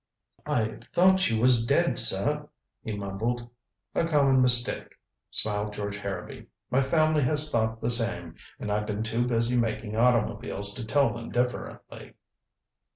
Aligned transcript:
"I 0.47 0.77
thought 0.81 1.29
you 1.29 1.39
was 1.39 1.63
dead, 1.63 1.99
sir," 1.99 2.49
he 2.83 2.97
mumbled. 2.97 3.47
"A 3.93 4.03
common 4.03 4.41
mistake," 4.41 4.95
smiled 5.29 5.73
George 5.73 5.95
Harrowby. 5.97 6.47
"My 6.71 6.81
family 6.81 7.21
has 7.21 7.51
thought 7.51 7.79
the 7.81 7.91
same, 7.91 8.33
and 8.59 8.71
I've 8.71 8.87
been 8.87 9.03
too 9.03 9.27
busy 9.27 9.59
making 9.59 9.95
automobiles 9.95 10.73
to 10.73 10.85
tell 10.87 11.13
them 11.13 11.29
differently. 11.31 12.15